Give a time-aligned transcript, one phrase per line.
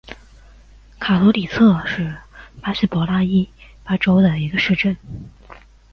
[0.99, 2.15] 卡图里特是
[2.59, 3.47] 巴西帕拉伊
[3.83, 4.97] 巴州的一个市镇。